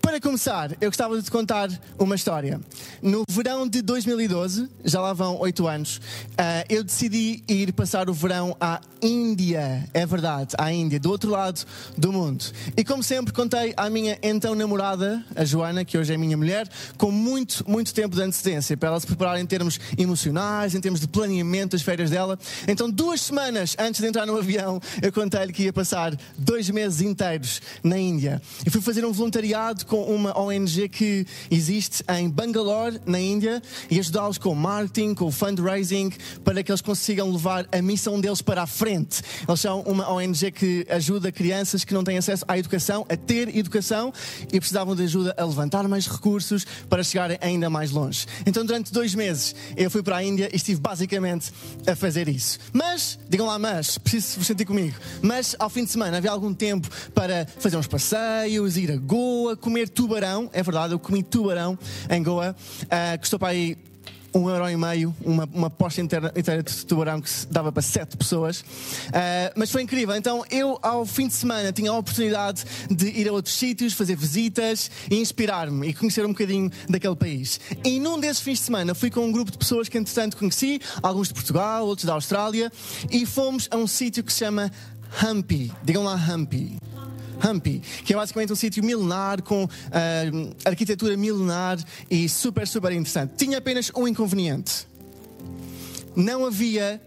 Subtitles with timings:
[0.00, 1.68] Para começar, eu gostava de te contar
[1.98, 2.60] uma história.
[3.00, 8.12] No verão de 2012, já lá vão oito anos, uh, eu decidi ir passar o
[8.12, 9.88] verão à Índia.
[9.94, 11.64] É verdade, à Índia, do outro lado
[11.96, 12.44] do mundo.
[12.76, 16.68] E como sempre, contei à minha então namorada, a Joana, que hoje é minha mulher,
[16.98, 21.00] com muito, muito tempo de antecedência, para ela se preparar em termos emocionais, em termos
[21.00, 22.38] de planeamento das férias dela.
[22.68, 27.00] Então, duas semanas antes de entrar no avião, eu contei-lhe que ia passar dois meses
[27.00, 28.42] inteiros na Índia.
[28.64, 33.98] E fui fazer um voluntariado com uma ONG que existe em Bangalore, na Índia, e
[33.98, 36.10] ajudá-los com marketing, com fundraising,
[36.44, 39.22] para que eles consigam levar a missão deles para a frente.
[39.46, 43.54] Eles são uma ONG que ajuda crianças que não têm acesso à educação a ter
[43.56, 44.12] educação
[44.52, 48.26] e precisavam de ajuda a levantar mais recursos para chegarem ainda mais longe.
[48.46, 51.52] Então, durante dois meses, eu fui para a Índia e estive basicamente
[51.86, 52.58] a fazer isso.
[52.72, 54.96] Mas, digam lá, mas, preciso vos sentir comigo.
[55.20, 59.56] Mas, ao fim de semana, havia algum tempo para fazer uns passeios, ir a Goa,
[59.56, 60.50] comer tubarão.
[60.52, 61.78] É verdade, eu comi tubarão
[62.10, 62.54] em Goa.
[62.84, 63.76] Uh, custou para aí
[64.34, 68.16] um euro e meio, uma, uma posta inteira, inteira de tubarão que dava para sete
[68.16, 68.60] pessoas.
[68.60, 70.14] Uh, mas foi incrível.
[70.16, 74.16] Então eu, ao fim de semana, tinha a oportunidade de ir a outros sítios, fazer
[74.16, 77.60] visitas e inspirar-me e conhecer um bocadinho daquele país.
[77.84, 80.80] E num desses fins de semana fui com um grupo de pessoas que entretanto conheci,
[81.02, 82.72] alguns de Portugal, outros da Austrália,
[83.10, 84.70] e fomos a um sítio que se chama
[85.20, 85.70] Hampi.
[85.84, 86.81] Digam lá Hampi.
[87.42, 89.68] Hampi, que é basicamente um sítio milenar com uh,
[90.64, 91.78] arquitetura milenar
[92.10, 93.32] e super, super interessante.
[93.36, 94.86] Tinha apenas um inconveniente:
[96.14, 97.00] não havia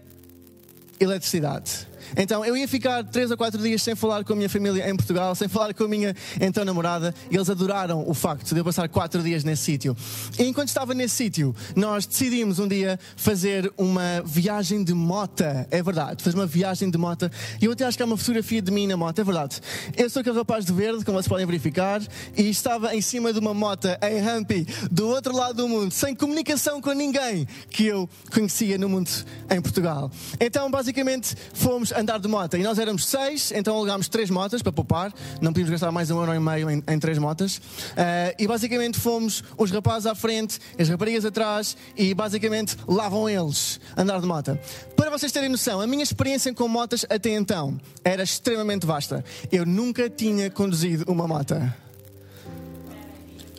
[1.00, 1.86] eletricidade.
[2.16, 4.96] Então eu ia ficar três ou quatro dias sem falar com a minha família em
[4.96, 8.64] Portugal, sem falar com a minha então namorada, e eles adoraram o facto de eu
[8.64, 9.96] passar quatro dias nesse sítio.
[10.38, 15.66] E enquanto estava nesse sítio, nós decidimos um dia fazer uma viagem de mota.
[15.70, 17.30] É verdade, fazer uma viagem de mota.
[17.60, 19.60] E eu até acho que há uma fotografia de mim na moto, é verdade.
[19.96, 22.02] Eu sou aquele rapaz de verde, como vocês podem verificar,
[22.36, 26.14] e estava em cima de uma mota em Hampi, do outro lado do mundo, sem
[26.14, 29.10] comunicação com ninguém que eu conhecia no mundo
[29.50, 30.10] em Portugal.
[30.40, 32.56] Então, basicamente, fomos andar de moto.
[32.56, 35.12] E nós éramos seis, então alugámos três motas para poupar.
[35.40, 37.56] Não podíamos gastar mais um euro e meio em, em três motas.
[37.56, 43.28] Uh, e basicamente fomos os rapazes à frente, as raparigas atrás, e basicamente lá vão
[43.28, 44.58] eles andar de moto.
[44.96, 49.24] Para vocês terem noção, a minha experiência com motas até então era extremamente vasta.
[49.50, 51.54] Eu nunca tinha conduzido uma moto.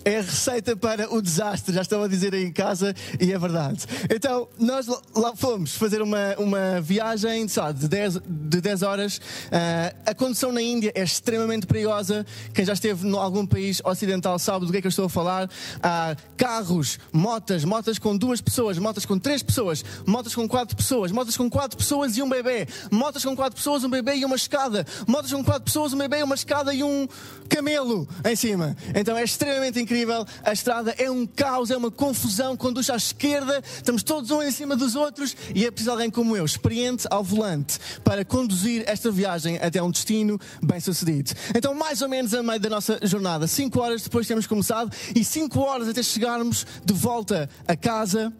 [0.07, 3.37] É a receita para o desastre, já estava a dizer aí em casa e é
[3.37, 3.85] verdade.
[4.09, 9.17] Então, nós lá fomos fazer uma, uma viagem sabe, de 10, de 10 horas.
[9.17, 12.25] Uh, a condução na Índia é extremamente perigosa.
[12.53, 15.09] Quem já esteve em algum país ocidental sabe do que é que eu estou a
[15.09, 15.49] falar.
[15.83, 21.11] Há carros, motas, motas com duas pessoas, motas com três pessoas, motas com quatro pessoas,
[21.11, 24.37] motas com quatro pessoas e um bebê, motas com quatro pessoas, um bebê e uma
[24.37, 27.09] escada, motas com quatro pessoas, um bebê, uma escada e um
[27.49, 28.73] camelo em cima.
[28.95, 29.96] Então é extremamente incrível
[30.43, 32.55] A estrada é um caos, é uma confusão.
[32.55, 35.35] Conduz à esquerda, estamos todos um em cima dos outros.
[35.53, 39.91] E é preciso alguém como eu, experiente ao volante, para conduzir esta viagem até um
[39.91, 41.31] destino bem sucedido.
[41.55, 44.91] Então, mais ou menos a meio da nossa jornada, 5 horas depois de termos começado
[45.15, 48.33] e 5 horas até chegarmos de volta a casa,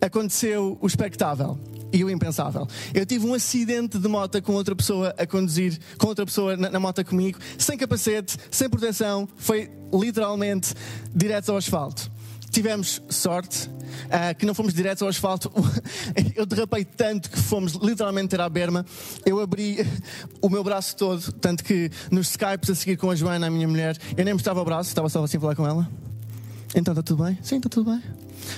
[0.00, 1.58] aconteceu o expectável
[1.92, 2.66] e o impensável.
[2.94, 6.70] Eu tive um acidente de moto com outra pessoa a conduzir, com outra pessoa na,
[6.70, 10.74] na moto comigo, sem capacete, sem proteção, foi literalmente
[11.14, 12.10] direto ao asfalto.
[12.50, 15.52] Tivemos sorte uh, que não fomos diretos ao asfalto.
[16.34, 18.84] Eu derrapei tanto que fomos literalmente ter à berma.
[19.24, 19.78] Eu abri
[20.42, 23.68] o meu braço todo, tanto que nos Skypes a seguir com a Joana, a minha
[23.68, 26.09] mulher, eu nem mostrava o braço, estava só assim a falar com ela.
[26.74, 27.38] Então está tudo bem?
[27.42, 28.02] Sim, está tudo bem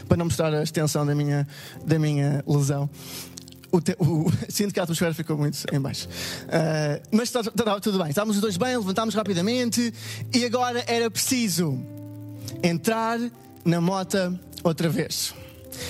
[0.09, 1.47] para não mostrar a extensão da minha,
[1.85, 2.89] da minha lesão.
[3.71, 6.07] O, te, o, sinto que a atmosfera ficou muito em baixo.
[6.09, 8.11] Uh, mas estava tá, tá, tudo bem.
[8.11, 9.93] Estávamos os dois bem, levantámos rapidamente
[10.33, 11.79] e agora era preciso
[12.63, 13.19] entrar
[13.65, 15.35] na mota outra vez.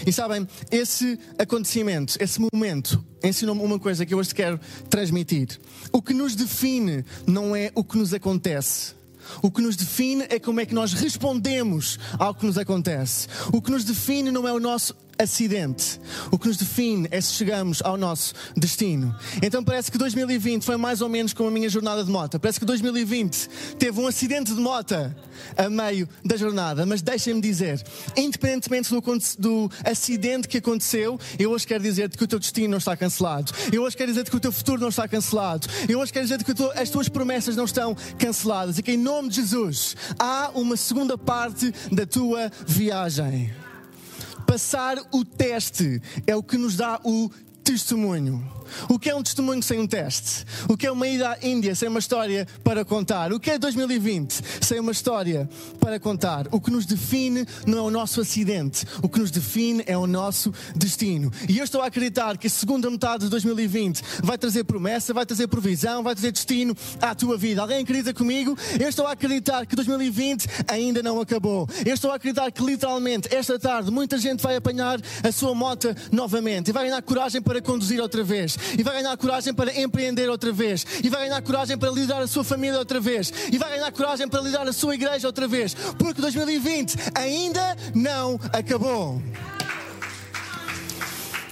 [0.06, 5.49] E sabem, esse acontecimento, esse momento, ensinou-me uma coisa que eu hoje quero transmitir.
[5.93, 8.94] O que nos define não é o que nos acontece
[9.40, 13.28] o que nos define é como é que nós respondemos ao que nos acontece.
[13.52, 16.00] O que nos define não é o nosso acidente.
[16.30, 19.14] O que nos define é se chegamos ao nosso destino.
[19.42, 22.38] Então parece que 2020 foi mais ou menos como a minha jornada de moto.
[22.38, 23.48] Parece que 2020
[23.78, 24.94] teve um acidente de moto
[25.56, 26.84] a meio da jornada.
[26.86, 27.82] Mas deixem-me dizer,
[28.16, 29.00] independentemente do,
[29.38, 33.52] do, acidente que aconteceu, eu hoje quero dizer-te que o teu destino não está cancelado.
[33.72, 35.66] Eu hoje quero dizer-te que o teu futuro não está cancelado.
[35.88, 38.78] Eu hoje quero dizer-te que as tuas promessas não estão canceladas.
[38.78, 43.62] E que em nome de Jesus há uma segunda parte da tua viagem.
[44.52, 46.02] Passar o teste.
[46.26, 47.31] É o que nos dá o
[47.62, 48.62] testemunho.
[48.88, 50.44] O que é um testemunho sem um teste?
[50.69, 53.32] O que é uma ida à Índia sem uma história para contar?
[53.32, 55.49] O que é 2020 sem uma história
[55.79, 56.47] para contar?
[56.50, 60.06] O que nos define não é o nosso acidente, o que nos define é o
[60.06, 61.31] nosso destino.
[61.49, 65.26] E eu estou a acreditar que a segunda metade de 2020 vai trazer promessa, vai
[65.26, 67.61] trazer provisão, vai trazer destino à tua vida.
[67.61, 68.56] Alguém acredita comigo?
[68.81, 71.69] Eu estou a acreditar que 2020 ainda não acabou.
[71.85, 75.94] Eu estou a acreditar que literalmente esta tarde muita gente vai apanhar a sua moto
[76.11, 78.56] novamente e vai ganhar coragem para conduzir outra vez.
[78.78, 82.26] E vai ganhar coragem para empreender outra vez, e vai ganhar coragem para liderar a
[82.26, 85.75] sua família outra vez, e vai ganhar coragem para liderar a sua igreja outra vez,
[85.99, 89.20] porque 2020 ainda não acabou.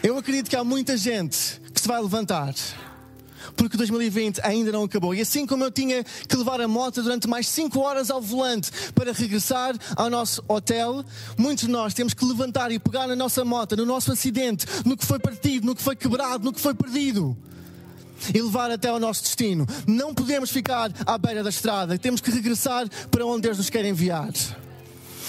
[0.03, 2.55] Eu acredito que há muita gente que se vai levantar
[3.61, 5.15] porque 2020 ainda não acabou.
[5.15, 8.71] E assim como eu tinha que levar a moto durante mais 5 horas ao volante
[8.95, 11.05] para regressar ao nosso hotel,
[11.37, 14.97] muitos de nós temos que levantar e pegar na nossa moto, no nosso acidente, no
[14.97, 17.37] que foi partido, no que foi quebrado, no que foi perdido.
[18.33, 19.67] E levar até ao nosso destino.
[19.87, 23.85] Não podemos ficar à beira da estrada, temos que regressar para onde Deus nos quer
[23.85, 24.33] enviar.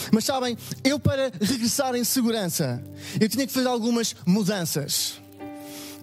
[0.10, 2.82] Mas sabem, eu para regressar em segurança,
[3.20, 5.21] eu tinha que fazer algumas mudanças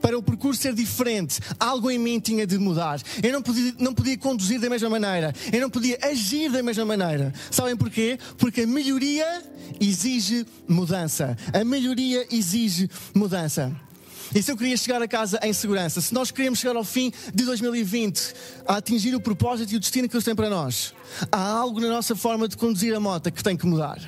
[0.00, 3.00] para o percurso ser diferente, algo em mim tinha de mudar.
[3.22, 6.84] Eu não podia, não podia conduzir da mesma maneira, eu não podia agir da mesma
[6.84, 7.32] maneira.
[7.50, 8.18] Sabem porquê?
[8.36, 9.42] Porque a melhoria
[9.80, 11.36] exige mudança.
[11.52, 13.74] A melhoria exige mudança.
[14.34, 17.10] E se eu queria chegar a casa em segurança, se nós queremos chegar ao fim
[17.34, 18.34] de 2020
[18.66, 20.94] a atingir o propósito e o destino que Deus tem para nós,
[21.32, 23.98] há algo na nossa forma de conduzir a moto que tem que mudar.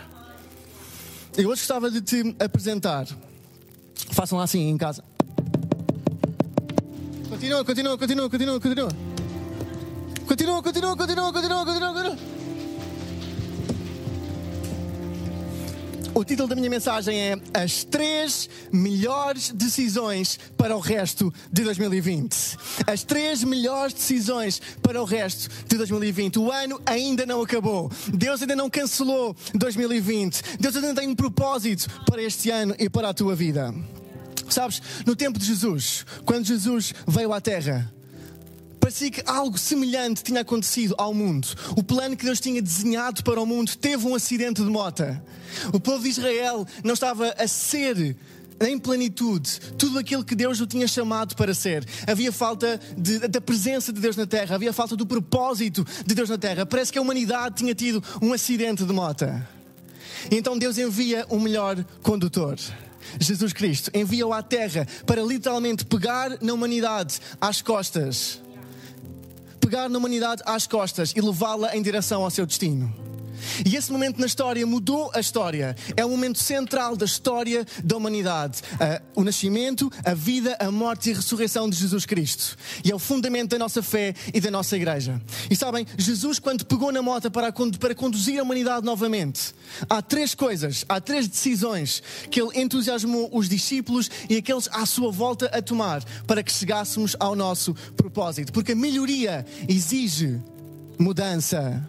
[1.37, 3.07] Eu hoje gostava de te apresentar.
[4.13, 5.03] Façam lá assim em casa.
[7.41, 8.89] Continua, continua, continua, continua, continua.
[10.27, 12.19] Continua, continua, continua, continua, continua, continua.
[16.15, 22.59] O título da minha mensagem é As três melhores decisões para o resto de 2020.
[22.87, 26.39] As três melhores decisões para o resto de 2020.
[26.39, 27.91] O ano ainda não acabou.
[28.13, 30.59] Deus ainda não cancelou 2020.
[30.61, 33.75] Deus ainda tem um propósito para este ano e para a tua vida.
[34.51, 37.93] Sabes, no tempo de Jesus, quando Jesus veio à Terra,
[38.81, 41.49] parecia que algo semelhante tinha acontecido ao mundo.
[41.77, 45.23] O plano que Deus tinha desenhado para o mundo teve um acidente de mota.
[45.73, 48.17] O povo de Israel não estava a ser
[48.61, 51.87] em plenitude tudo aquilo que Deus o tinha chamado para ser.
[52.07, 56.29] Havia falta de, da presença de Deus na terra, havia falta do propósito de Deus
[56.29, 56.67] na terra.
[56.67, 59.49] Parece que a humanidade tinha tido um acidente de mota.
[60.31, 62.59] Então Deus envia o melhor condutor.
[63.19, 68.41] Jesus Cristo envia-o à terra para literalmente pegar na humanidade às costas.
[69.61, 73.10] Pegar na humanidade às costas e levá-la em direção ao seu destino.
[73.65, 75.77] E esse momento na história mudou a história.
[75.97, 78.63] É o momento central da história da humanidade.
[79.15, 82.57] O nascimento, a vida, a morte e a ressurreição de Jesus Cristo.
[82.85, 85.21] E é o fundamento da nossa fé e da nossa igreja.
[85.51, 89.55] E sabem, Jesus, quando pegou na moto para, para conduzir a humanidade novamente,
[89.89, 95.11] há três coisas, há três decisões que ele entusiasmou os discípulos e aqueles à sua
[95.11, 98.53] volta a tomar para que chegássemos ao nosso propósito.
[98.53, 100.41] Porque a melhoria exige
[100.99, 101.83] mudança.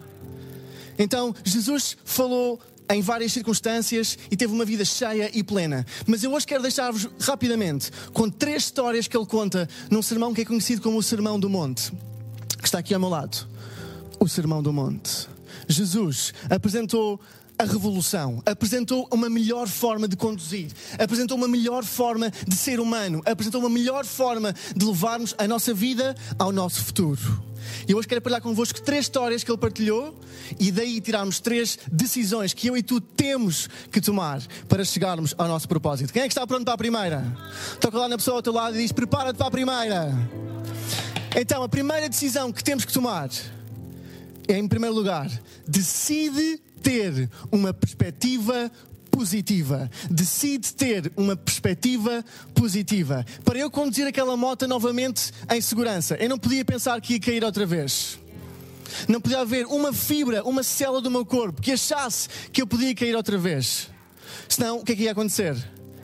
[1.02, 5.84] Então, Jesus falou em várias circunstâncias e teve uma vida cheia e plena.
[6.06, 10.42] Mas eu hoje quero deixar-vos rapidamente com três histórias que ele conta num sermão que
[10.42, 11.90] é conhecido como o Sermão do Monte,
[12.58, 13.48] que está aqui ao meu lado.
[14.20, 15.28] O Sermão do Monte.
[15.66, 17.20] Jesus apresentou
[17.62, 23.22] a revolução, apresentou uma melhor forma de conduzir, apresentou uma melhor forma de ser humano,
[23.24, 27.42] apresentou uma melhor forma de levarmos a nossa vida ao nosso futuro.
[27.86, 30.18] E hoje quero partilhar convosco três histórias que ele partilhou
[30.58, 35.46] e daí tirarmos três decisões que eu e tu temos que tomar para chegarmos ao
[35.46, 36.12] nosso propósito.
[36.12, 37.24] Quem é que está pronto para a primeira?
[37.80, 40.12] Toca lá na pessoa ao teu lado e diz: Prepara-te para a primeira.
[41.40, 43.30] Então, a primeira decisão que temos que tomar
[44.48, 45.30] é, em primeiro lugar,
[45.66, 48.70] decide ter uma perspectiva
[49.10, 49.90] positiva.
[50.10, 52.24] Decide ter uma perspectiva
[52.54, 53.24] positiva.
[53.44, 57.44] Para eu conduzir aquela moto novamente em segurança, eu não podia pensar que ia cair
[57.44, 58.18] outra vez.
[59.08, 62.94] Não podia haver uma fibra, uma célula do meu corpo que achasse que eu podia
[62.94, 63.88] cair outra vez.
[64.48, 65.56] Senão, o que é que ia acontecer?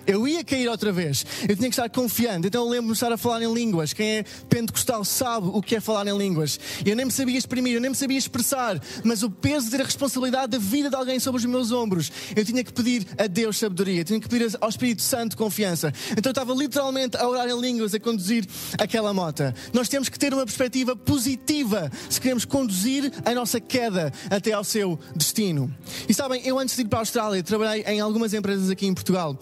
[0.09, 1.27] Eu ia cair outra vez.
[1.47, 2.47] Eu tinha que estar confiante.
[2.47, 3.93] Então eu lembro-me de estar a falar em línguas.
[3.93, 6.59] Quem é pentecostal sabe o que é falar em línguas.
[6.85, 8.83] Eu nem me sabia exprimir, eu nem me sabia expressar.
[9.05, 12.11] Mas o peso de ter a responsabilidade da vida de alguém sobre os meus ombros,
[12.35, 14.00] eu tinha que pedir a Deus sabedoria.
[14.00, 15.93] Eu tinha que pedir ao Espírito Santo confiança.
[16.12, 18.47] Então eu estava literalmente a orar em línguas, a conduzir
[18.79, 19.55] aquela mota.
[19.75, 24.65] Nós temos que ter uma perspectiva positiva se queremos conduzir a nossa queda até ao
[24.65, 25.71] seu destino.
[26.09, 28.95] E sabem, eu antes de ir para a Austrália, trabalhei em algumas empresas aqui em
[28.95, 29.38] Portugal.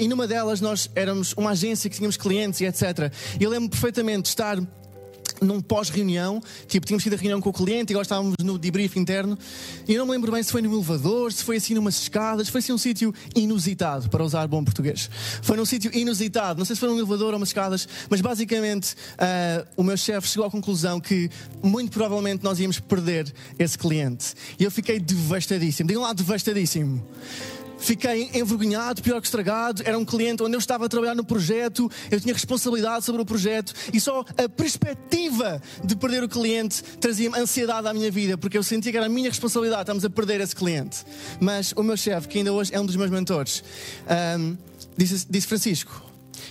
[0.00, 3.12] E numa delas nós éramos uma agência que tínhamos clientes e etc.
[3.38, 4.58] E eu lembro perfeitamente de estar
[5.40, 8.96] num pós-reunião, tipo, tínhamos tido a reunião com o cliente e agora estávamos no debrief
[8.96, 9.38] interno.
[9.88, 12.48] E eu não me lembro bem se foi no elevador, se foi assim numas escadas,
[12.48, 15.10] foi assim um sítio inusitado, para usar bom português.
[15.42, 18.94] Foi num sítio inusitado, não sei se foi num elevador ou umas escadas, mas basicamente
[18.94, 21.30] uh, o meu chefe chegou à conclusão que
[21.62, 24.34] muito provavelmente nós íamos perder esse cliente.
[24.58, 27.02] E eu fiquei devastadíssimo, digam lá, devastadíssimo.
[27.80, 29.82] Fiquei envergonhado, pior que estragado.
[29.84, 33.24] Era um cliente onde eu estava a trabalhar no projeto, eu tinha responsabilidade sobre o
[33.24, 38.56] projeto e só a perspectiva de perder o cliente trazia-me ansiedade à minha vida, porque
[38.56, 41.04] eu sentia que era a minha responsabilidade, estamos a perder esse cliente.
[41.40, 43.64] Mas o meu chefe, que ainda hoje é um dos meus mentores,
[44.38, 44.56] um,
[44.96, 46.10] disse, disse Francisco.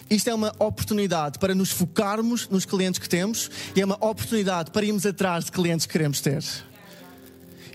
[0.10, 4.72] Isto é uma oportunidade para nos focarmos nos clientes que temos e é uma oportunidade
[4.72, 6.44] para irmos atrás de clientes que queremos ter.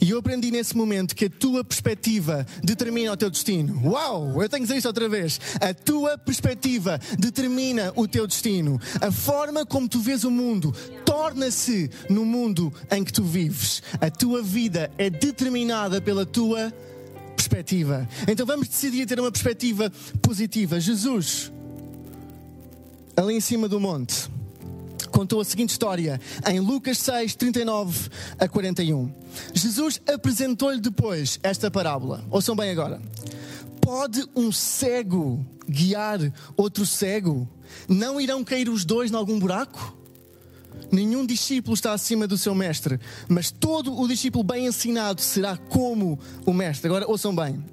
[0.05, 3.81] E eu aprendi nesse momento que a tua perspectiva determina o teu destino.
[3.89, 4.43] Uau!
[4.43, 5.41] Eu tenho que dizer isto outra vez.
[5.59, 8.79] A tua perspectiva determina o teu destino.
[9.01, 10.75] A forma como tu vês o mundo
[11.07, 13.83] torna-se no mundo em que tu vives.
[13.99, 16.71] A tua vida é determinada pela tua
[17.35, 18.07] perspectiva.
[18.29, 20.79] Então vamos decidir ter uma perspectiva positiva.
[20.79, 21.51] Jesus,
[23.17, 24.34] ali em cima do monte
[25.15, 29.15] contou a seguinte história em Lucas 6, 39 a 41.
[29.55, 32.25] Jesus apresentou-lhe depois esta parábola.
[32.33, 33.01] Ouçam bem agora.
[33.81, 36.19] Pode um cego guiar
[36.57, 37.49] outro cego?
[37.89, 39.97] Não irão cair os dois em algum buraco?
[40.91, 46.19] Nenhum discípulo está acima do seu mestre, mas todo o discípulo bem ensinado será como
[46.45, 46.89] o mestre.
[46.89, 47.65] Agora ouçam bem.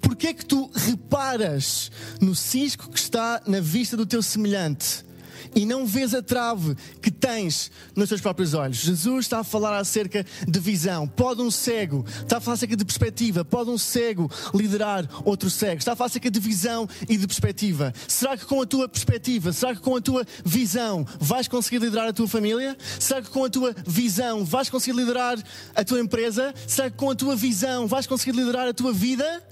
[0.00, 5.08] Porquê é que tu reparas no cisco que está na vista do teu semelhante?
[5.54, 8.78] E não vês a trave que tens nos teus próprios olhos.
[8.78, 11.06] Jesus está a falar acerca de visão.
[11.06, 13.44] Pode um cego, está a falar acerca de perspectiva.
[13.44, 15.78] Pode um cego liderar outro cego.
[15.78, 17.92] Está a falar acerca de visão e de perspectiva.
[18.08, 22.08] Será que com a tua perspectiva, será que com a tua visão vais conseguir liderar
[22.08, 22.76] a tua família?
[22.98, 25.38] Será que com a tua visão vais conseguir liderar
[25.74, 26.54] a tua empresa?
[26.66, 29.42] Será que com a tua visão vais conseguir liderar a tua vida?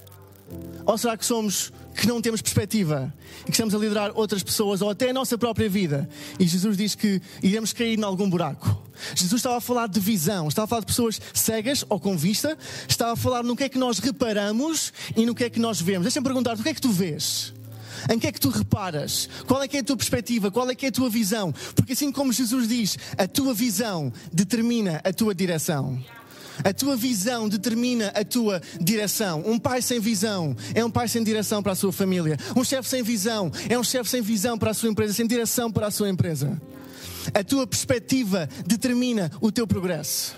[0.85, 3.13] Ou será que somos que não temos perspectiva
[3.43, 6.09] e que estamos a liderar outras pessoas ou até a nossa própria vida?
[6.39, 8.83] E Jesus diz que iremos cair em algum buraco.
[9.15, 12.57] Jesus estava a falar de visão, estava a falar de pessoas cegas ou com vista,
[12.89, 15.81] estava a falar no que é que nós reparamos e no que é que nós
[15.81, 16.05] vemos.
[16.05, 17.53] Deixa-me perguntar: o que é que tu vês?
[18.11, 19.29] Em que é que tu reparas?
[19.47, 20.51] Qual é que é a tua perspectiva?
[20.51, 21.53] Qual é que é a tua visão?
[21.75, 25.99] Porque assim como Jesus diz, a tua visão determina a tua direção.
[26.65, 29.43] A tua visão determina a tua direção.
[29.47, 32.37] Um pai sem visão é um pai sem direção para a sua família.
[32.57, 35.71] Um chefe sem visão é um chefe sem visão para a sua empresa, sem direção
[35.71, 36.61] para a sua empresa.
[37.35, 40.37] A tua perspectiva determina o teu progresso.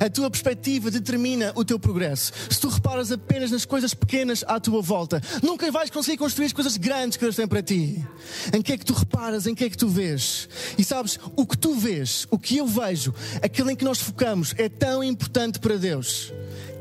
[0.00, 2.32] A tua perspectiva determina o teu progresso.
[2.50, 6.52] Se tu reparas apenas nas coisas pequenas à tua volta, nunca vais conseguir construir as
[6.52, 8.04] coisas grandes que Deus tem para ti.
[8.52, 9.46] Em que é que tu reparas?
[9.46, 10.48] Em que é que tu vês?
[10.76, 14.54] E sabes, o que tu vês, o que eu vejo, aquilo em que nós focamos
[14.58, 16.32] é tão importante para Deus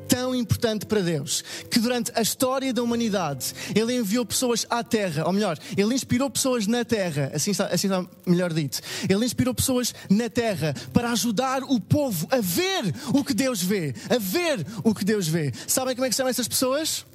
[0.07, 5.25] tão importante para Deus que durante a história da humanidade Ele enviou pessoas à Terra,
[5.25, 8.79] ou melhor, Ele inspirou pessoas na Terra, assim está, assim está melhor dito.
[9.09, 13.93] Ele inspirou pessoas na Terra para ajudar o povo a ver o que Deus vê,
[14.09, 15.51] a ver o que Deus vê.
[15.67, 17.05] Sabem como é que são essas pessoas?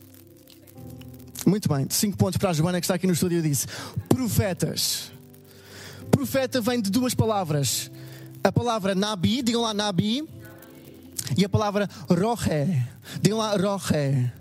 [1.47, 3.67] Muito bem, cinco pontos para a Joana que está aqui no estúdio disse:
[4.09, 5.11] profetas.
[6.11, 7.91] Profeta vem de duas palavras.
[8.45, 10.29] A palavra Nabi, digam lá Nabi,
[11.37, 12.87] e a palavra roje,
[13.21, 14.33] digam lá roje,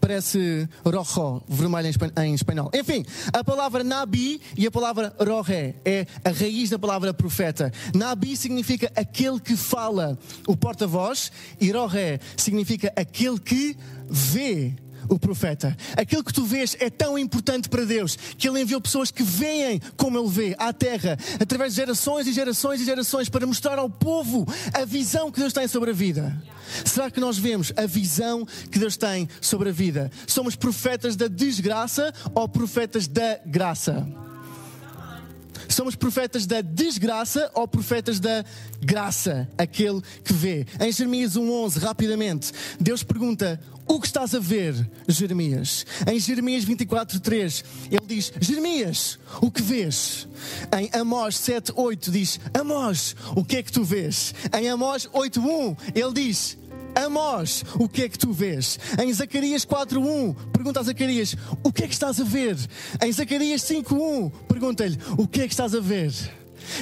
[0.00, 1.90] parece rojo, vermelho
[2.22, 2.70] em espanhol.
[2.74, 7.72] Enfim, a palavra nabi e a palavra roje é a raiz da palavra profeta.
[7.94, 11.30] Nabi significa aquele que fala, o porta-voz,
[11.60, 13.76] e roje significa aquele que
[14.08, 14.74] vê
[15.08, 15.76] o profeta.
[15.96, 19.80] Aquilo que tu vês é tão importante para Deus que Ele enviou pessoas que veem
[19.96, 23.90] como Ele vê à terra, através de gerações e gerações e gerações, para mostrar ao
[23.90, 26.42] povo a visão que Deus tem sobre a vida.
[26.84, 30.10] Será que nós vemos a visão que Deus tem sobre a vida?
[30.26, 34.27] Somos profetas da desgraça ou profetas da graça?
[35.68, 38.44] Somos profetas da desgraça ou profetas da
[38.80, 40.66] graça, aquele que vê.
[40.80, 44.74] Em Jeremias 1:11, rapidamente, Deus pergunta: "O que estás a ver,
[45.08, 50.28] Jeremias?" Em Jeremias 24:3, ele diz: "Jeremias, o que vês?"
[50.76, 56.12] Em Amós 7:8 diz: "Amós, o que é que tu vês?" Em Amós 8:1, ele
[56.12, 56.58] diz:
[57.04, 58.76] Amós, o que é que tu vês?
[59.00, 62.56] Em Zacarias 4.1, pergunta a Zacarias, o que é que estás a ver?
[63.00, 66.12] Em Zacarias 5.1, pergunta-lhe, o que é que estás a ver?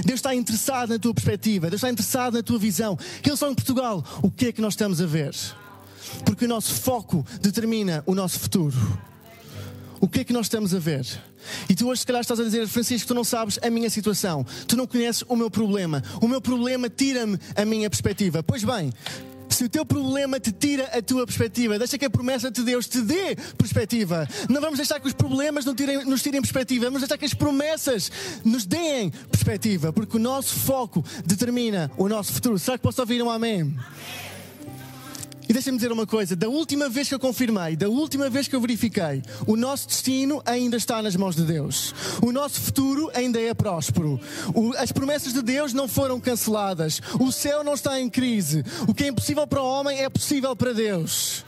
[0.04, 2.98] Deus está interessado na tua perspectiva, Deus está interessado na tua visão.
[3.22, 5.34] Eles são em Portugal, o que é que nós estamos a ver?
[6.24, 8.76] Porque o nosso foco determina o nosso futuro.
[10.00, 11.06] O que é que nós estamos a ver?
[11.68, 14.46] E tu hoje, se calhar, estás a dizer, Francisco, tu não sabes a minha situação,
[14.66, 16.02] tu não conheces o meu problema.
[16.22, 18.42] O meu problema tira-me a minha perspectiva.
[18.42, 18.92] Pois bem,
[19.48, 22.86] se o teu problema te tira a tua perspectiva, deixa que a promessa de Deus
[22.86, 24.28] te dê perspectiva.
[24.48, 27.34] Não vamos deixar que os problemas nos tirem, nos tirem perspectiva, vamos deixar que as
[27.34, 28.10] promessas
[28.44, 32.58] nos deem perspectiva, porque o nosso foco determina o nosso futuro.
[32.58, 33.60] Será que posso ouvir um amém?
[33.60, 33.76] amém.
[35.56, 38.60] Deixa-me dizer uma coisa: da última vez que eu confirmei, da última vez que eu
[38.60, 41.94] verifiquei, o nosso destino ainda está nas mãos de Deus.
[42.20, 44.20] O nosso futuro ainda é próspero.
[44.54, 47.00] O, as promessas de Deus não foram canceladas.
[47.18, 48.62] O céu não está em crise.
[48.86, 51.42] O que é impossível para o homem é possível para Deus.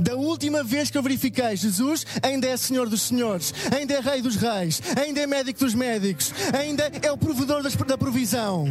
[0.00, 4.20] Da última vez que eu verifiquei, Jesus ainda é Senhor dos Senhores, ainda é Rei
[4.20, 8.64] dos Reis, ainda é Médico dos Médicos, ainda é o provedor da provisão.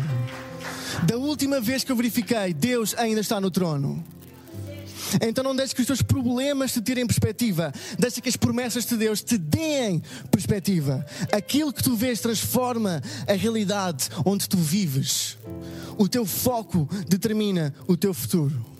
[1.04, 4.04] Da última vez que eu verifiquei, Deus ainda está no trono.
[5.22, 7.74] Então não deixes que os teus problemas te tirem perspectiva.
[7.98, 11.06] Deixa que as promessas de Deus te deem perspectiva.
[11.32, 15.38] Aquilo que tu vês transforma a realidade onde tu vives.
[15.98, 18.72] O teu foco determina o teu futuro.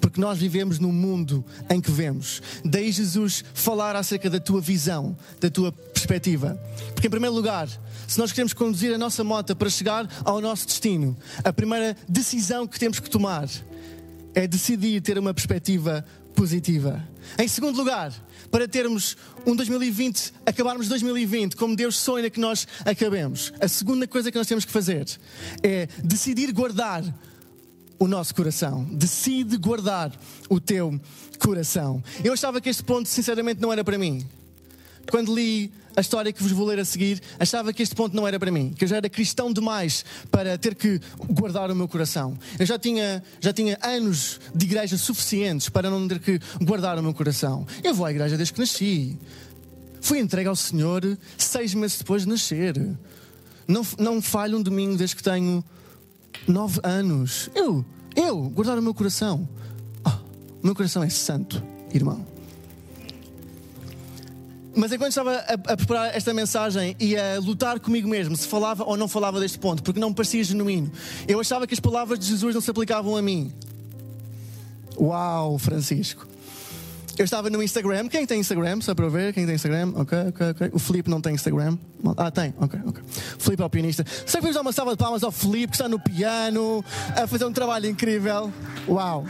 [0.00, 2.42] Porque nós vivemos num mundo em que vemos.
[2.64, 6.60] Daí Jesus falar acerca da tua visão, da tua perspectiva.
[6.92, 7.68] Porque, em primeiro lugar,
[8.06, 12.66] se nós queremos conduzir a nossa moto para chegar ao nosso destino, a primeira decisão
[12.66, 13.48] que temos que tomar
[14.34, 17.06] é decidir ter uma perspectiva positiva.
[17.38, 18.12] Em segundo lugar,
[18.50, 24.30] para termos um 2020, acabarmos 2020 como Deus sonha que nós acabemos, a segunda coisa
[24.30, 25.06] que nós temos que fazer
[25.62, 27.02] é decidir guardar
[27.98, 28.84] o nosso coração.
[28.84, 30.12] Decide guardar
[30.48, 31.00] o teu
[31.38, 32.02] coração.
[32.22, 34.26] Eu achava que este ponto, sinceramente, não era para mim.
[35.10, 38.26] Quando li a história que vos vou ler a seguir, achava que este ponto não
[38.26, 41.86] era para mim, que eu já era cristão demais para ter que guardar o meu
[41.86, 42.36] coração.
[42.58, 47.02] Eu já tinha, já tinha anos de igreja suficientes para não ter que guardar o
[47.02, 47.66] meu coração.
[47.82, 49.16] Eu vou à igreja desde que nasci.
[50.00, 52.74] Fui entregue ao Senhor seis meses depois de nascer.
[53.66, 55.64] Não, não falho um domingo desde que tenho
[56.46, 57.48] nove anos.
[57.54, 57.84] Eu,
[58.16, 59.48] eu, guardar o meu coração.
[60.04, 61.62] Oh, o meu coração é santo,
[61.92, 62.33] irmão.
[64.76, 68.84] Mas enquanto estava a, a, preparar esta mensagem e a lutar comigo mesmo, se falava
[68.84, 70.90] ou não falava deste ponto, porque não me parecia genuíno,
[71.28, 73.52] eu achava que as palavras de Jesus não se aplicavam a mim.
[74.98, 76.26] Uau, Francisco.
[77.16, 78.08] Eu estava no Instagram.
[78.08, 78.80] Quem tem Instagram?
[78.80, 79.32] Só para ver.
[79.32, 79.92] Quem tem Instagram?
[79.94, 80.70] Ok, ok, ok.
[80.72, 81.78] O Felipe não tem Instagram.
[82.16, 82.52] Ah, tem.
[82.58, 83.02] Ok, ok.
[83.38, 84.04] Felipe é o pianista.
[84.04, 86.84] Será que podemos dar uma salva de palmas ao Felipe que está no piano
[87.14, 88.52] a fazer um trabalho incrível?
[88.88, 89.24] Uau.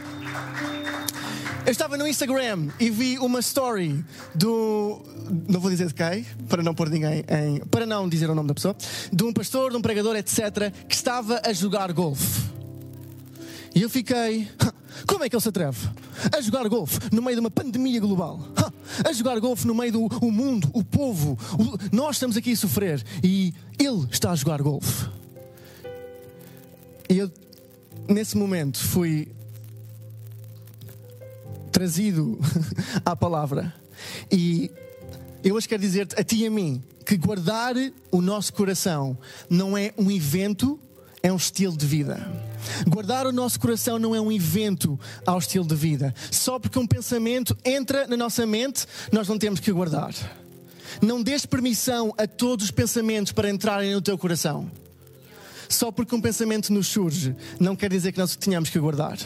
[1.67, 5.01] Eu estava no Instagram e vi uma story do.
[5.49, 7.61] Não vou dizer de quem, para não pôr ninguém em.
[7.61, 8.77] Para não dizer o nome da pessoa.
[9.11, 12.43] De um pastor, de um pregador, etc., que estava a jogar golfe.
[13.75, 14.47] E eu fiquei.
[15.09, 15.89] Como é que ele se atreve
[16.31, 18.41] a jogar golfe no meio de uma pandemia global?
[19.03, 21.39] A jogar golfe no meio do o mundo, o povo.
[21.59, 25.09] O, nós estamos aqui a sofrer e ele está a jogar golfe.
[27.09, 27.33] E eu,
[28.07, 29.33] nesse momento, fui
[31.75, 32.39] trazido
[33.05, 33.75] à palavra.
[34.31, 34.71] E
[35.43, 37.75] eu hoje quero dizer-te, a ti e a mim, que guardar
[38.13, 39.19] o nosso coração
[39.51, 40.79] não é um evento,
[41.21, 42.25] é um estilo de vida.
[42.89, 46.15] Guardar o nosso coração não é um evento ao estilo de vida.
[46.31, 50.15] Só porque um pensamento entra na nossa mente, nós não temos que guardar.
[51.03, 54.71] Não dês permissão a todos os pensamentos para entrarem no teu coração.
[55.69, 59.19] Só porque um pensamento nos surge, não quer dizer que nós tenhamos que guardar.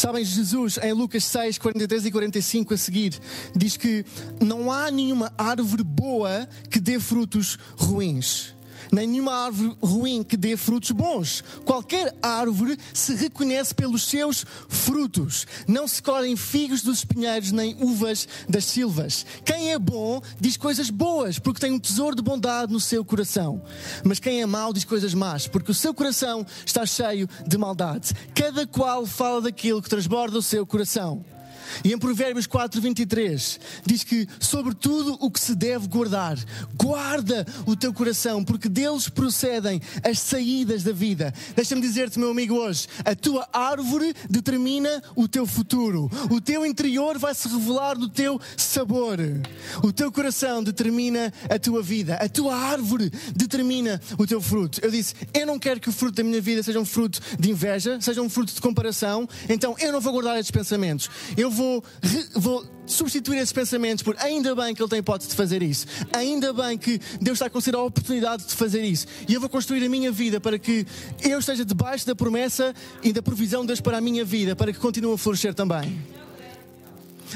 [0.00, 3.20] Sabem, Jesus, em Lucas 6, 43 e 45 a seguir,
[3.54, 4.02] diz que
[4.42, 8.54] não há nenhuma árvore boa que dê frutos ruins
[8.92, 11.44] nem nenhuma árvore ruim que dê frutos bons.
[11.64, 15.46] Qualquer árvore se reconhece pelos seus frutos.
[15.66, 19.24] Não se colhem figos dos espinheiros, nem uvas das silvas.
[19.44, 23.62] Quem é bom diz coisas boas, porque tem um tesouro de bondade no seu coração.
[24.04, 28.14] Mas quem é mau diz coisas más, porque o seu coração está cheio de maldade.
[28.34, 31.24] Cada qual fala daquilo que transborda o seu coração.
[31.84, 36.38] E em Provérbios 4, 23 diz que sobre tudo o que se deve guardar,
[36.74, 41.32] guarda o teu coração, porque deles procedem as saídas da vida.
[41.54, 46.10] Deixa-me dizer-te, meu amigo, hoje, a tua árvore determina o teu futuro.
[46.30, 49.18] O teu interior vai se revelar no teu sabor.
[49.82, 52.14] O teu coração determina a tua vida.
[52.14, 54.80] A tua árvore determina o teu fruto.
[54.82, 57.50] Eu disse, eu não quero que o fruto da minha vida seja um fruto de
[57.50, 59.28] inveja, seja um fruto de comparação.
[59.48, 61.10] Então eu não vou guardar estes pensamentos.
[61.36, 61.59] Eu vou,
[62.34, 65.86] vou substituir esses pensamentos por ainda bem que Ele tem hipótese de fazer isso.
[66.12, 69.06] Ainda bem que Deus está a conceder a oportunidade de fazer isso.
[69.28, 70.86] E eu vou construir a minha vida para que
[71.22, 74.72] eu esteja debaixo da promessa e da provisão de Deus para a minha vida, para
[74.72, 75.98] que continue a florescer também.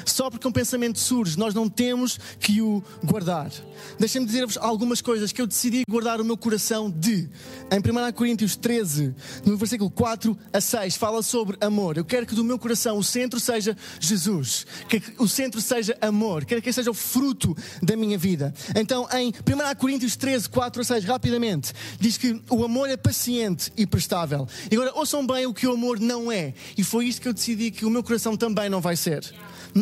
[0.04, 3.50] Só porque um pensamento surge, nós não temos que o guardar.
[3.98, 7.28] Deixem-me dizer-vos algumas coisas que eu decidi guardar o meu coração de.
[7.70, 11.96] Em 1 Coríntios 13, no versículo 4 a 6, fala sobre amor.
[11.96, 16.44] Eu quero que do meu coração o centro seja Jesus, que o centro seja amor,
[16.44, 18.52] quero que esse seja o fruto da minha vida.
[18.76, 19.32] Então, em 1
[19.78, 24.46] Coríntios 13, 4 a 6, rapidamente, diz que o amor é paciente e prestável.
[24.70, 26.52] E agora, ouçam bem o que o amor não é.
[26.76, 29.34] E foi isto que eu decidi que o meu coração também não vai ser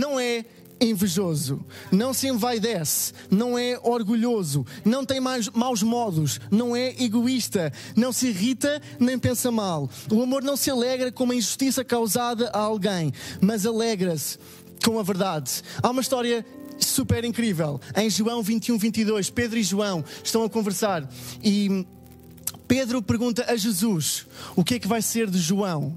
[0.03, 0.45] não é
[0.81, 7.73] invejoso, não se envaidece, não é orgulhoso, não tem mais maus modos, não é egoísta,
[7.95, 9.89] não se irrita nem pensa mal.
[10.11, 14.41] O amor não se alegra com uma injustiça causada a alguém, mas alegra-se
[14.85, 15.63] com a verdade.
[15.81, 16.45] Há uma história
[16.81, 17.81] super incrível.
[17.97, 21.09] Em João 21, 22, Pedro e João estão a conversar
[21.45, 21.87] e
[22.67, 25.95] Pedro pergunta a Jesus: O que é que vai ser de João?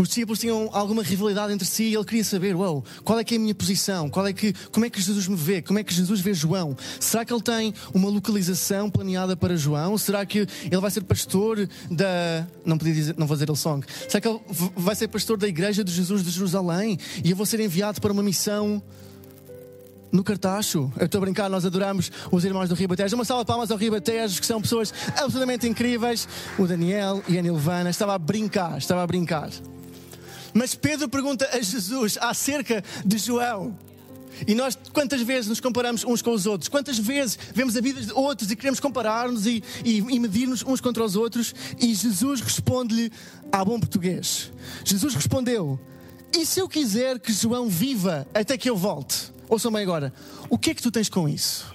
[0.00, 3.34] Os discípulos tinham alguma rivalidade entre si e ele queria saber, wow, qual é que
[3.34, 4.08] é a minha posição?
[4.08, 5.60] Qual é que, como é que Jesus me vê?
[5.60, 6.74] Como é que Jesus vê João?
[6.98, 9.98] Será que ele tem uma localização planeada para João?
[9.98, 12.46] Será que ele vai ser pastor da...
[12.64, 13.84] Não podia dizer, não vou dizer song.
[14.08, 14.40] Será que ele
[14.74, 16.98] vai ser pastor da igreja de Jesus de Jerusalém?
[17.22, 18.82] E eu vou ser enviado para uma missão
[20.10, 20.90] no Cartacho.
[20.98, 23.14] Eu estou a brincar, nós adoramos os irmãos do Ribatejo.
[23.16, 26.26] Uma salva de palmas ao Ribatejo, que são pessoas absolutamente incríveis.
[26.58, 27.90] O Daniel e a Nilvana.
[27.90, 29.50] Estava a brincar, estava a brincar.
[30.52, 33.76] Mas Pedro pergunta a Jesus acerca de João.
[34.46, 36.68] E nós, quantas vezes nos comparamos uns com os outros?
[36.68, 40.80] Quantas vezes vemos a vida de outros e queremos comparar-nos e, e, e medir-nos uns
[40.80, 41.54] contra os outros?
[41.78, 43.12] E Jesus responde-lhe
[43.52, 44.50] a bom português.
[44.84, 45.78] Jesus respondeu:
[46.36, 49.32] E se eu quiser que João viva até que eu volte?
[49.48, 50.12] Ouçam bem agora:
[50.48, 51.74] O que é que tu tens com isso?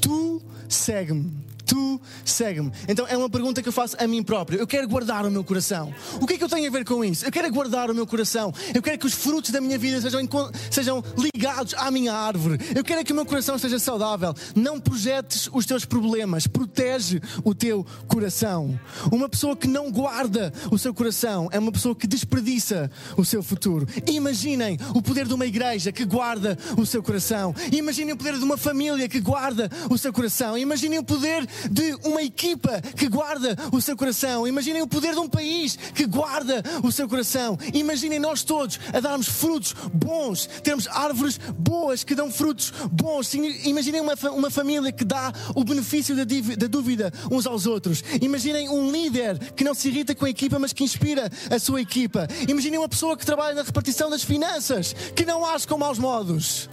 [0.00, 2.72] Tu segue-me tu segue-me.
[2.88, 4.58] Então é uma pergunta que eu faço a mim próprio.
[4.58, 5.92] Eu quero guardar o meu coração.
[6.18, 7.26] O que é que eu tenho a ver com isso?
[7.26, 8.52] Eu quero guardar o meu coração.
[8.74, 10.26] Eu quero que os frutos da minha vida sejam,
[10.70, 12.58] sejam ligados à minha árvore.
[12.74, 14.34] Eu quero que o meu coração seja saudável.
[14.54, 18.80] Não projetes os teus problemas, protege o teu coração.
[19.12, 23.42] Uma pessoa que não guarda o seu coração é uma pessoa que desperdiça o seu
[23.42, 23.86] futuro.
[24.06, 27.54] Imaginem o poder de uma igreja que guarda o seu coração.
[27.70, 30.56] Imaginem o poder de uma família que guarda o seu coração.
[30.56, 34.46] Imaginem o poder de uma equipa que guarda o seu coração.
[34.46, 37.58] Imaginem o poder de um país que guarda o seu coração.
[37.72, 43.32] Imaginem nós todos a darmos frutos bons, termos árvores boas que dão frutos bons.
[43.34, 48.02] Imaginem uma, uma família que dá o benefício da, da dúvida uns aos outros.
[48.20, 51.80] Imaginem um líder que não se irrita com a equipa, mas que inspira a sua
[51.80, 52.26] equipa.
[52.48, 56.68] Imaginem uma pessoa que trabalha na repartição das finanças, que não age com maus modos.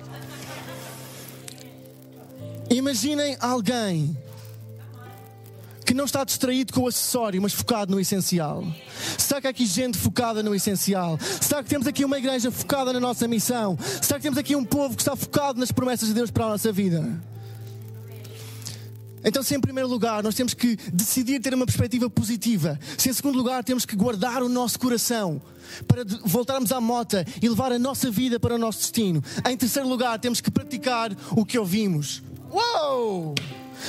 [2.70, 4.18] Imaginem alguém
[5.84, 8.66] que não está distraído com o acessório, mas focado no essencial?
[9.18, 11.20] Será que há aqui gente focada no essencial?
[11.42, 13.78] Será que temos aqui uma igreja focada na nossa missão?
[14.02, 16.50] Será que temos aqui um povo que está focado nas promessas de Deus para a
[16.50, 17.22] nossa vida?
[19.24, 23.14] Então, se em primeiro lugar nós temos que decidir ter uma perspectiva positiva, se em
[23.14, 25.42] segundo lugar temos que guardar o nosso coração
[25.88, 29.88] para voltarmos à mota e levar a nossa vida para o nosso destino, em terceiro
[29.88, 32.22] lugar temos que praticar o que ouvimos.
[32.52, 33.34] Uou!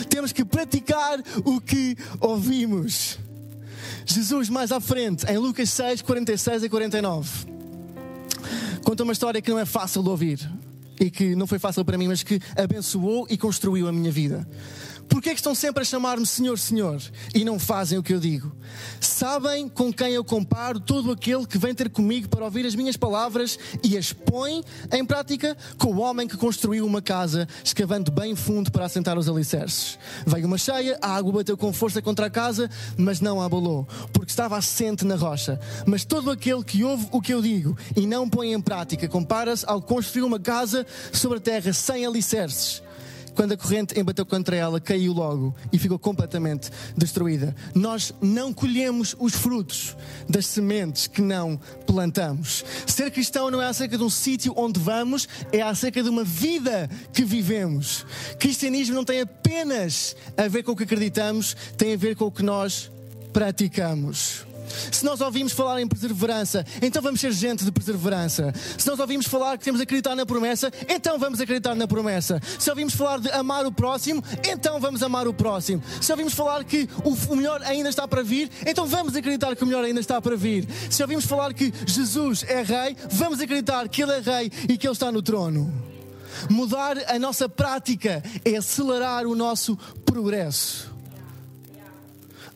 [0.08, 3.18] Temos que praticar o que ouvimos.
[4.06, 7.30] Jesus, mais à frente, em Lucas 6, 46 e 49,
[8.84, 10.50] conta uma história que não é fácil de ouvir
[11.00, 14.46] e que não foi fácil para mim, mas que abençoou e construiu a minha vida.
[15.08, 17.00] Porquê é que estão sempre a chamar-me Senhor, Senhor
[17.34, 18.52] e não fazem o que eu digo?
[19.00, 22.96] Sabem com quem eu comparo todo aquele que vem ter comigo para ouvir as minhas
[22.96, 24.62] palavras e as põe
[24.92, 29.28] em prática com o homem que construiu uma casa, escavando bem fundo para assentar os
[29.28, 29.98] alicerces.
[30.26, 33.86] Veio uma cheia, a água bateu com força contra a casa, mas não a abalou,
[34.12, 35.60] porque estava assente na rocha.
[35.86, 39.64] Mas todo aquele que ouve o que eu digo e não põe em prática compara-se
[39.66, 42.83] ao construir uma casa sobre a terra sem alicerces
[43.34, 47.54] quando a corrente embateu contra ela, caiu logo e ficou completamente destruída.
[47.74, 49.96] Nós não colhemos os frutos
[50.28, 52.64] das sementes que não plantamos.
[52.86, 56.88] Ser cristão não é acerca de um sítio onde vamos, é acerca de uma vida
[57.12, 58.06] que vivemos.
[58.38, 62.32] Cristianismo não tem apenas a ver com o que acreditamos, tem a ver com o
[62.32, 62.90] que nós
[63.32, 64.46] praticamos.
[64.90, 68.52] Se nós ouvimos falar em perseverança, então vamos ser gente de perseverança.
[68.78, 72.40] Se nós ouvimos falar que temos de acreditar na promessa, então vamos acreditar na promessa.
[72.58, 75.82] Se ouvimos falar de amar o próximo, então vamos amar o próximo.
[76.00, 79.66] Se ouvimos falar que o melhor ainda está para vir, então vamos acreditar que o
[79.66, 80.66] melhor ainda está para vir.
[80.90, 84.86] Se ouvimos falar que Jesus é rei, vamos acreditar que ele é rei e que
[84.86, 85.72] ele está no trono.
[86.50, 90.93] Mudar a nossa prática é acelerar o nosso progresso.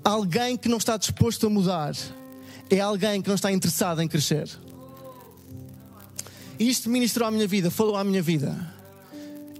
[0.05, 1.95] Alguém que não está disposto a mudar
[2.71, 4.49] é alguém que não está interessado em crescer.
[6.59, 8.57] Isto ministrou à minha vida, falou à minha vida.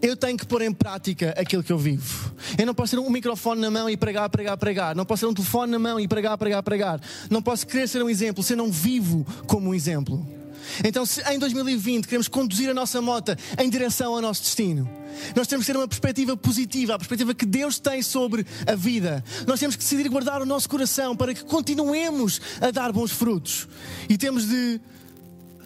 [0.01, 2.33] Eu tenho que pôr em prática aquilo que eu vivo.
[2.57, 4.95] Eu não posso ter um microfone na mão e pregar, pregar, pregar.
[4.95, 7.01] Não posso ter um telefone na mão e pregar, pregar, pregar.
[7.29, 10.38] Não posso querer ser um exemplo se eu não vivo como um exemplo.
[10.85, 14.89] Então, se em 2020 queremos conduzir a nossa moto em direção ao nosso destino,
[15.35, 19.25] nós temos que ter uma perspectiva positiva, a perspectiva que Deus tem sobre a vida.
[19.47, 23.69] Nós temos que decidir guardar o nosso coração para que continuemos a dar bons frutos.
[24.09, 24.81] E temos de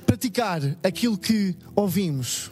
[0.07, 2.51] praticar aquilo que ouvimos.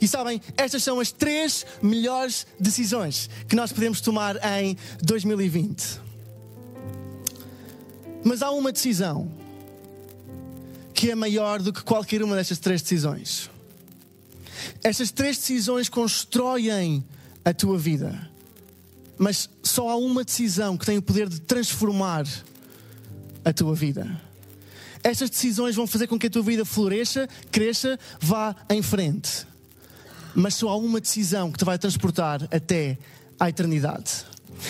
[0.00, 6.00] E sabem, estas são as três melhores decisões que nós podemos tomar em 2020.
[8.24, 9.30] Mas há uma decisão
[10.98, 13.48] que é maior do que qualquer uma destas três decisões.
[14.82, 17.04] Estas três decisões constroem
[17.44, 18.28] a tua vida,
[19.16, 22.26] mas só há uma decisão que tem o poder de transformar
[23.44, 24.10] a tua vida.
[25.04, 29.46] Estas decisões vão fazer com que a tua vida floresça, cresça, vá em frente.
[30.34, 32.98] Mas só há uma decisão que te vai transportar até
[33.38, 34.24] à eternidade.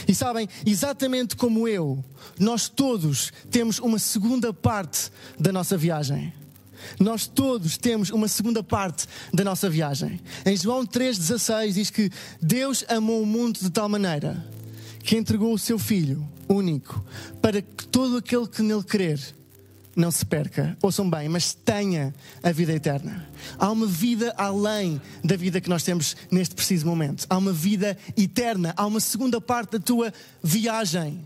[0.06, 2.04] E sabem, exatamente como eu,
[2.38, 6.32] nós todos temos uma segunda parte da nossa viagem.
[6.98, 10.20] Nós todos temos uma segunda parte da nossa viagem.
[10.46, 14.44] Em João 3,16 diz que Deus amou o mundo de tal maneira
[15.02, 17.04] que entregou o seu Filho único
[17.42, 19.18] para que todo aquele que nele crer
[19.98, 23.28] não se perca, ouçam bem, mas tenha a vida eterna.
[23.58, 27.26] Há uma vida além da vida que nós temos neste preciso momento.
[27.28, 31.20] Há uma vida eterna, há uma segunda parte da tua viagem.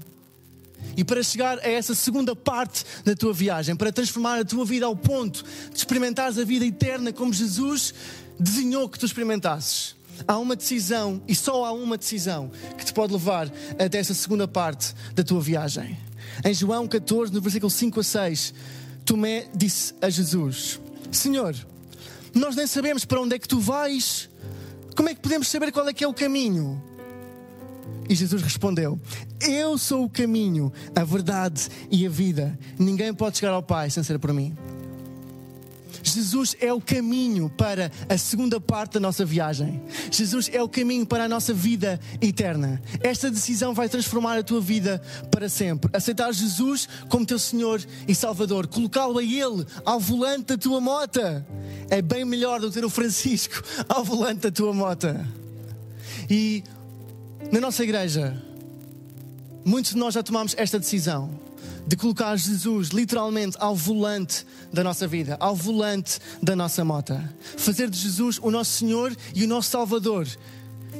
[0.96, 4.86] E para chegar a essa segunda parte da tua viagem, para transformar a tua vida
[4.86, 7.92] ao ponto de experimentares a vida eterna como Jesus
[8.40, 9.94] desenhou que tu experimentasses,
[10.26, 14.46] há uma decisão, e só há uma decisão, que te pode levar até essa segunda
[14.46, 15.98] parte da tua viagem.
[16.44, 18.54] Em João 14, no versículo 5 a 6,
[19.04, 20.80] Tomé disse a Jesus:
[21.10, 21.54] Senhor,
[22.34, 24.28] nós nem sabemos para onde é que tu vais,
[24.96, 26.82] como é que podemos saber qual é que é o caminho?
[28.08, 29.00] E Jesus respondeu:
[29.40, 32.58] Eu sou o caminho, a verdade e a vida.
[32.78, 34.56] Ninguém pode chegar ao Pai sem ser por mim.
[36.02, 39.82] Jesus é o caminho para a segunda parte da nossa viagem.
[40.10, 42.80] Jesus é o caminho para a nossa vida eterna.
[43.00, 45.90] Esta decisão vai transformar a tua vida para sempre.
[45.92, 51.46] Aceitar Jesus como teu Senhor e Salvador, colocá-lo a Ele ao volante da tua mota,
[51.90, 55.26] é bem melhor do que ter o Francisco ao volante da tua mota.
[56.30, 56.62] E
[57.50, 58.40] na nossa igreja,
[59.64, 61.51] muitos de nós já tomamos esta decisão
[61.86, 67.18] de colocar Jesus literalmente ao volante da nossa vida, ao volante da nossa moto.
[67.56, 70.26] Fazer de Jesus o nosso Senhor e o nosso Salvador.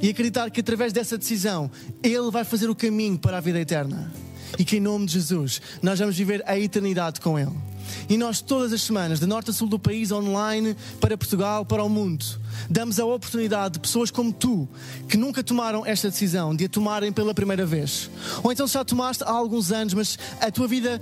[0.01, 1.71] E acreditar que através dessa decisão
[2.03, 4.13] Ele vai fazer o caminho para a vida eterna.
[4.59, 7.72] E que em nome de Jesus nós vamos viver a eternidade com Ele.
[8.09, 11.83] E nós, todas as semanas, de norte a sul do país, online, para Portugal, para
[11.83, 12.25] o mundo,
[12.69, 14.69] damos a oportunidade de pessoas como tu,
[15.09, 18.11] que nunca tomaram esta decisão, de a tomarem pela primeira vez.
[18.43, 21.01] Ou então já tomaste há alguns anos, mas a tua vida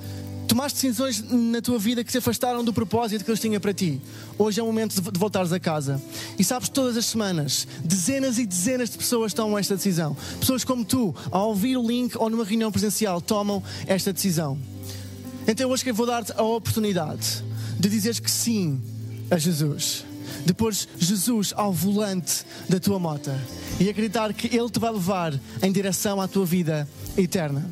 [0.50, 4.00] tomaste decisões na tua vida que se afastaram do propósito que Deus tinha para ti.
[4.36, 6.02] Hoje é o momento de voltares a casa.
[6.36, 10.16] E sabes, todas as semanas, dezenas e dezenas de pessoas tomam esta decisão.
[10.40, 14.58] Pessoas como tu, ao ouvir o link ou numa reunião presencial, tomam esta decisão.
[15.46, 17.42] Então hoje que eu vou dar-te a oportunidade
[17.79, 18.81] de dizeres que sim
[19.31, 20.05] a Jesus.
[20.44, 23.31] De pôr Jesus ao volante da tua moto
[23.79, 27.68] e acreditar que Ele te vai levar em direção à tua vida eterna.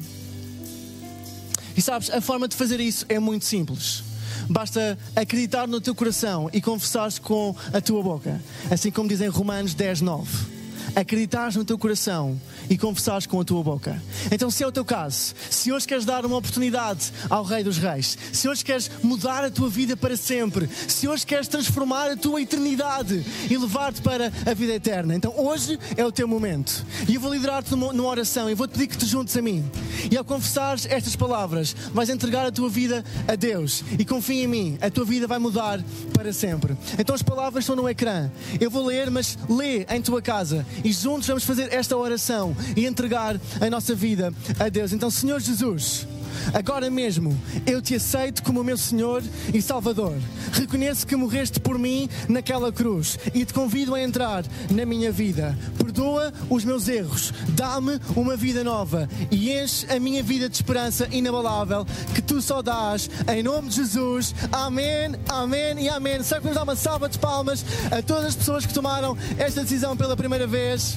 [1.76, 4.02] E sabes, a forma de fazer isso é muito simples.
[4.50, 8.42] Basta acreditar no teu coração e confessares com a tua boca.
[8.70, 10.57] Assim como dizem Romanos 10, 9.
[10.94, 14.02] Acreditares no teu coração e confessares com a tua boca.
[14.30, 17.78] Então, se é o teu caso, se hoje queres dar uma oportunidade ao Rei dos
[17.78, 22.16] Reis, se hoje queres mudar a tua vida para sempre, se hoje queres transformar a
[22.16, 26.84] tua eternidade e levar-te para a vida eterna, então hoje é o teu momento.
[27.08, 29.64] E eu vou liderar-te numa, oração e vou-te pedir que te juntes a mim.
[30.10, 34.46] E ao confessares estas palavras, vais entregar a tua vida a Deus e confia em
[34.46, 36.76] mim, a tua vida vai mudar para sempre.
[36.98, 38.30] Então as palavras estão no ecrã.
[38.60, 42.86] Eu vou ler, mas lê em tua casa e juntos vamos fazer esta oração e
[42.86, 44.92] entregar a nossa vida a Deus.
[44.92, 46.06] Então, Senhor Jesus,
[46.52, 50.14] Agora mesmo eu te aceito como meu Senhor e Salvador.
[50.52, 55.56] Reconheço que morreste por mim naquela cruz e te convido a entrar na minha vida.
[55.76, 61.08] Perdoa os meus erros, dá-me uma vida nova e enche a minha vida de esperança
[61.10, 63.10] inabalável que tu só dás.
[63.32, 64.34] Em nome de Jesus.
[64.52, 66.22] Amém, amém e amém.
[66.22, 69.62] Será que vamos dar uma salva de palmas a todas as pessoas que tomaram esta
[69.62, 70.96] decisão pela primeira vez?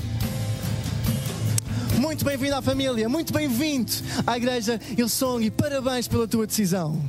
[2.02, 3.92] Muito bem-vindo à família, muito bem-vindo
[4.26, 7.00] à Igreja Hillsong e parabéns pela tua decisão.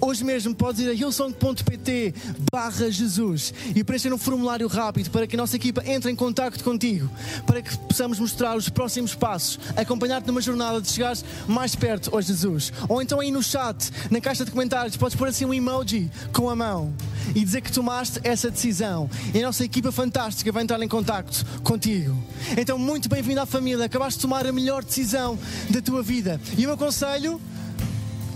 [0.00, 2.14] Hoje mesmo podes ir a hillsong.pt
[2.52, 6.62] barra Jesus e preencher um formulário rápido para que a nossa equipa entre em contato
[6.62, 7.10] contigo,
[7.46, 12.20] para que possamos mostrar os próximos passos, acompanhar-te numa jornada de chegares mais perto a
[12.20, 12.72] Jesus.
[12.88, 16.48] Ou então aí no chat, na caixa de comentários, podes pôr assim um emoji com
[16.50, 16.94] a mão
[17.34, 19.08] e dizer que tomaste essa decisão.
[19.34, 22.16] E a nossa equipa fantástica vai entrar em contato contigo.
[22.56, 23.84] Então, muito bem-vindo à família.
[23.84, 25.38] Acabaste de tomar a melhor decisão
[25.70, 26.40] da tua vida.
[26.56, 27.40] E o meu conselho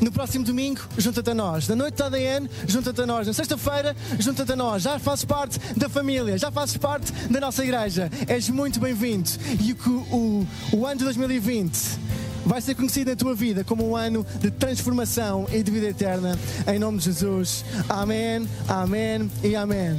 [0.01, 1.69] no próximo domingo, junta-te a nós.
[1.69, 3.27] Na noite da ADN, junta-te a nós.
[3.27, 4.83] Na sexta-feira, junta-te a nós.
[4.83, 8.11] Já fazes parte da família, já fazes parte da nossa igreja.
[8.27, 9.29] És muito bem-vindo.
[9.61, 11.79] E o, o, o ano de 2020
[12.45, 16.39] vai ser conhecido na tua vida como um ano de transformação e de vida eterna.
[16.67, 17.65] Em nome de Jesus.
[17.89, 19.99] Amém, amém e amém.